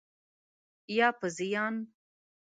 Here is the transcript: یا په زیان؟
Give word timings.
یا 0.97 1.07
په 1.19 1.27
زیان؟ 1.37 1.75